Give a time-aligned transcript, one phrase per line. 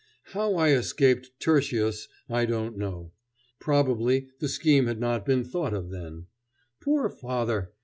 [0.33, 3.11] How I escaped Tertius I don't know.
[3.59, 6.25] Probably the scheme had not been thought of then.
[6.81, 7.73] Poor father!